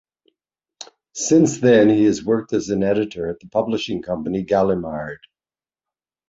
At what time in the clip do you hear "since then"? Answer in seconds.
1.13-1.89